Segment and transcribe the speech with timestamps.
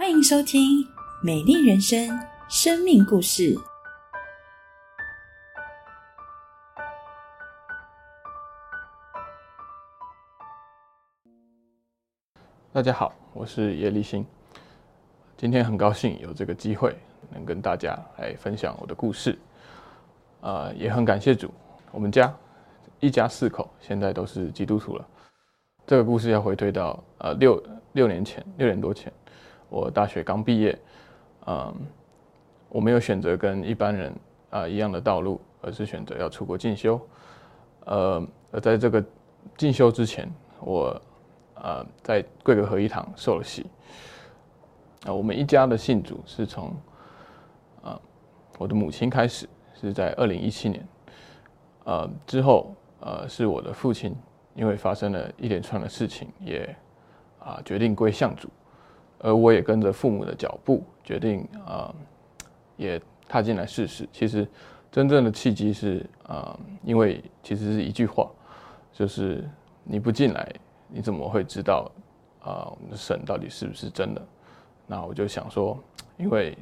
[0.00, 0.82] 欢迎收听
[1.22, 2.08] 《美丽人生》
[2.48, 3.54] 生命故事。
[12.72, 14.24] 大家好，我是叶立新。
[15.36, 16.96] 今天很高兴有这个机会
[17.28, 19.38] 能跟大家来分享我的故事。
[20.40, 21.52] 呃，也很感谢主，
[21.90, 22.34] 我们家
[23.00, 25.06] 一家四口现在都是基督徒了。
[25.86, 27.62] 这个故事要回推到呃六
[27.92, 29.12] 六年前，六年多前，
[29.70, 30.78] 我大学刚毕业，
[31.46, 31.74] 嗯，
[32.68, 34.14] 我没有选择跟一般人
[34.50, 37.00] 啊一样的道路，而是选择要出国进修。
[37.86, 39.02] 呃，而在这个
[39.56, 41.00] 进修之前，我
[41.54, 43.64] 呃在贵格合一堂受了洗。
[45.06, 46.74] 啊，我们一家的信主是从
[47.82, 47.98] 啊
[48.58, 50.86] 我的母亲开始，是在二零一七年，
[51.84, 54.14] 呃之后呃是我的父亲。
[54.56, 56.76] 因为发生了一连串的事情，也
[57.38, 58.50] 啊决定归向主，
[59.20, 61.94] 而我也跟着父母的脚步，决定啊
[62.76, 64.08] 也踏进来试试。
[64.12, 64.46] 其实
[64.90, 68.28] 真正的契机是啊，因为其实是一句话，
[68.92, 69.48] 就是
[69.84, 70.52] 你不进来，
[70.88, 71.90] 你怎么会知道
[72.42, 74.22] 啊我们的神到底是不是真的？
[74.86, 75.78] 那我就想说，
[76.16, 76.56] 因为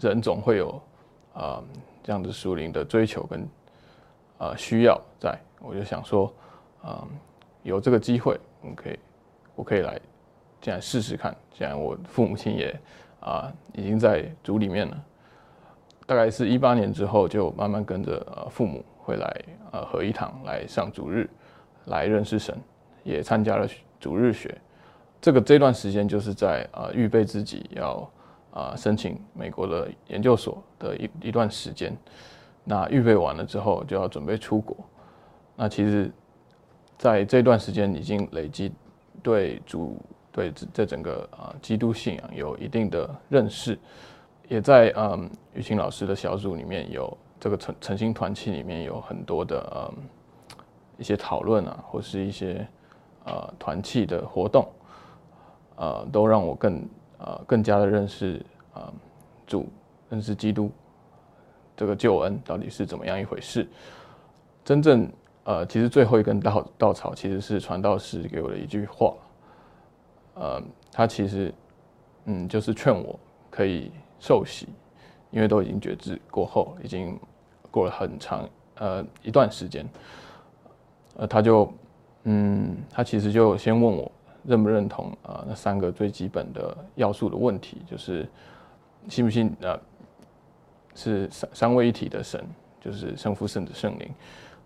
[0.00, 0.80] 人总会有
[1.34, 1.62] 啊
[2.02, 3.48] 这样子属灵的追求跟
[4.38, 6.32] 啊需要，在我就想说。
[6.84, 7.08] 嗯，
[7.64, 8.98] 有这个机会，我们可以，
[9.56, 10.00] 我可以来，
[10.60, 11.36] 进来试试看。
[11.52, 12.80] 既然我父母亲也
[13.20, 15.04] 啊已经在组里面了，
[16.06, 21.28] 大概是一八年之后，就慢慢跟着呃父母会来呃合一堂来上主日，
[21.86, 22.56] 来认识神，
[23.04, 23.68] 也参加了
[24.00, 24.56] 主日学。
[25.20, 28.10] 这个这段时间就是在啊预备自己要
[28.52, 31.96] 啊申请美国的研究所的一一段时间。
[32.64, 34.76] 那预备完了之后，就要准备出国。
[35.56, 36.10] 那其实。
[36.98, 38.72] 在这段时间已经累积
[39.22, 39.96] 对主
[40.38, 43.76] 对这这整个啊基督信仰有一定的认识，
[44.46, 50.04] 也在嗯雨晴老师的小组里面有这个诚诚心团契里面有很多的嗯
[50.96, 52.64] 一些讨论啊，或是一些
[53.24, 54.68] 呃团契的活动，
[55.74, 56.88] 呃都让我更
[57.18, 58.40] 呃更加的认识
[58.72, 58.92] 啊
[59.44, 59.66] 主
[60.08, 60.70] 认识基督
[61.76, 63.68] 这个救恩到底是怎么样一回事，
[64.64, 65.10] 真正。
[65.44, 69.14] 呃，其实最后一根稻稻草其实是传道士给我的一句话，
[70.38, 70.62] 呃，
[70.92, 71.52] 他其实，
[72.26, 73.18] 嗯，就是劝我
[73.50, 73.90] 可以
[74.20, 74.68] 受洗，
[75.30, 77.18] 因为都已经觉知过后，已经
[77.70, 79.86] 过了很长呃一段时间，
[81.16, 81.72] 呃，他就，
[82.24, 84.10] 嗯，他其实就先问我
[84.44, 88.28] 认不认同啊那三个最基本的要素的问题，就是
[89.08, 89.80] 信不信呃
[90.94, 92.44] 是三三位一体的神，
[92.80, 94.08] 就是圣父、圣子、圣灵。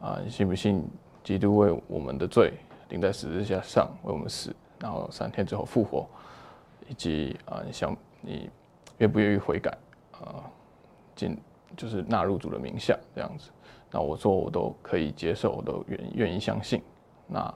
[0.00, 0.86] 啊，信不信
[1.22, 2.52] 基督为我们的罪
[2.90, 6.06] 钉在十字架上为我们死，然后三天之后复活，
[6.86, 8.50] 以及啊，你想你
[8.98, 9.74] 愿不愿意悔改
[10.12, 10.44] 啊，
[11.16, 11.38] 进
[11.74, 13.48] 就是纳入主的名下这样子？
[13.90, 16.82] 那我说我都可以接受，我都愿愿意相信。
[17.26, 17.54] 那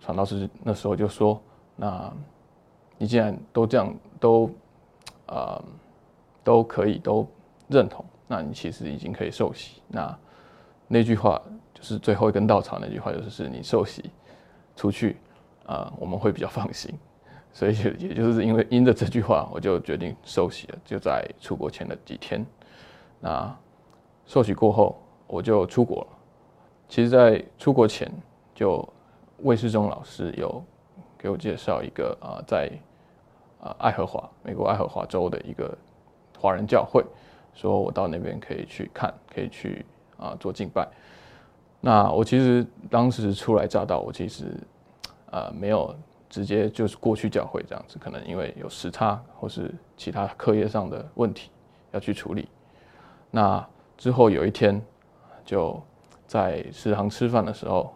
[0.00, 1.38] 传道士那时候就说
[1.76, 2.10] ：“那
[2.96, 4.50] 你既然都这样都
[5.26, 5.62] 啊
[6.42, 7.28] 都可以都
[7.68, 10.18] 认同，那你其实已经可以受洗。”那
[10.88, 11.38] 那句话
[11.74, 11.82] 就。
[11.82, 14.08] 是最后一根稻草那句话，就是你受洗
[14.76, 15.16] 出去
[15.72, 16.92] 啊，我们会比较放心。
[17.54, 20.78] 所以也就是因为因着这句话，我就决定受洗了。
[20.84, 22.44] 就在出国前的几天，
[23.20, 23.54] 那
[24.26, 26.06] 受洗过后，我就出国了。
[26.88, 28.10] 其实，在出国前，
[28.54, 28.86] 就
[29.38, 30.62] 魏世忠老师有
[31.18, 32.70] 给我介绍一个啊，在
[33.60, 35.76] 啊爱荷华，美国爱荷华州的一个
[36.38, 37.04] 华人教会，
[37.54, 39.84] 说我到那边可以去看，可以去
[40.16, 40.88] 啊做敬拜。
[41.80, 44.44] 那我其实当时初来乍到，我其实，
[45.32, 45.94] 呃，没有
[46.28, 51.50] 直接就是过去教会这样子，可能因为有时差或是其他课业上的问题
[51.90, 52.48] 要去处理。
[53.30, 53.66] 那
[53.96, 54.80] 之后有一天，
[55.44, 55.82] 就
[56.26, 57.92] 在食堂吃饭的时候，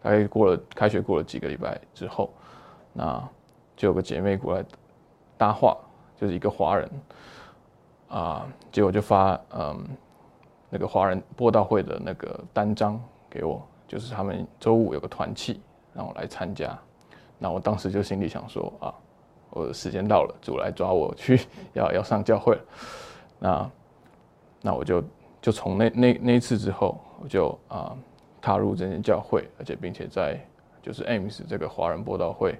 [0.00, 2.30] 大概过了开学过了几个礼拜之后，
[2.92, 3.22] 那
[3.76, 4.64] 就有个姐妹过来
[5.36, 5.76] 搭话，
[6.16, 6.90] 就是一个华人，
[8.08, 9.84] 啊，结果就发嗯
[10.70, 12.98] 那个华人播道会的那个单张。
[13.28, 15.60] 给我就是他们周五有个团契，
[15.96, 16.78] 让我来参加。
[17.38, 18.94] 那我当时就心里想说啊，
[19.50, 21.40] 我的时间到了，主来抓我去，
[21.72, 22.58] 要要上教会。
[23.38, 23.70] 那
[24.62, 25.02] 那我就
[25.40, 27.96] 就从那那那一次之后，我就啊
[28.40, 30.38] 踏入这间教会，而且并且在
[30.82, 32.58] 就是 AIMS 这个华人播道会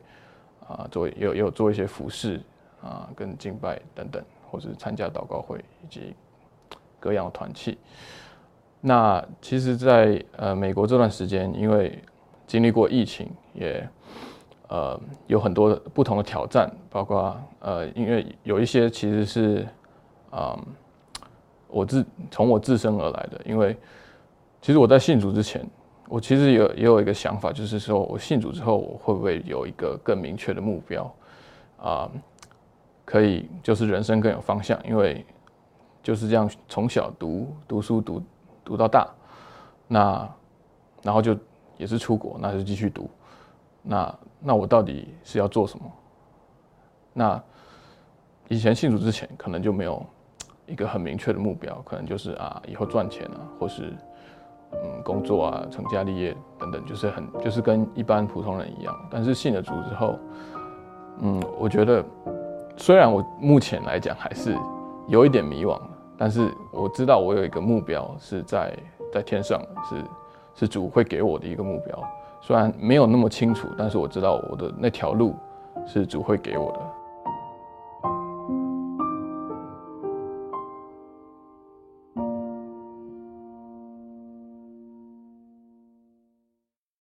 [0.67, 2.41] 啊做也有也有做一些服饰
[2.83, 6.15] 啊跟敬拜等等，或者是参加祷告会以及
[6.99, 7.79] 各样的团契。
[8.81, 11.99] 那其实，在呃美国这段时间，因为
[12.47, 13.89] 经历过疫情，也
[14.69, 19.67] 呃有很多不同的挑战，包括呃，因为有一些其实是
[20.31, 20.59] 啊，
[21.69, 23.77] 我自从我自身而来的，因为
[24.61, 25.65] 其实我在信主之前，
[26.09, 31.15] 我其实有也有一个想法，就是说我信主之后，我会不会有一个更明确的目标
[31.79, 32.11] 啊？
[33.05, 35.25] 可以就是人生更有方向，因为
[36.03, 38.23] 就是这样从小读读书读
[38.65, 39.09] 读到大，
[39.87, 40.29] 那
[41.03, 41.37] 然后就
[41.77, 43.09] 也是出国，那就继续读，
[43.83, 45.85] 那那我到底是要做什么？
[47.13, 47.43] 那
[48.49, 50.05] 以前信主之前，可能就没有
[50.67, 53.93] 一个很明确的目标，可能就是啊以后赚钱啊，或是
[54.73, 58.95] 嗯工作啊成家立业等等，就是很就是跟一般普通人一样。
[59.11, 60.19] 但是信了主之后，
[61.21, 62.05] 嗯，我觉得。
[62.79, 64.55] 虽然我目前来讲还是
[65.09, 65.81] 有一点迷惘，
[66.15, 68.79] 但是我知道我有一个目标是在
[69.11, 69.59] 在天上，
[69.89, 70.05] 是
[70.57, 72.03] 是主会给我的一个目标。
[72.41, 75.37] 虽然没有那么清楚，但是我知道我的那条路
[75.87, 76.81] 是主会给我的。